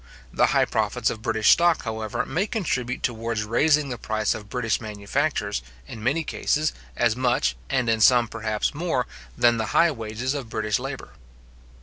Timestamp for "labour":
10.79-11.09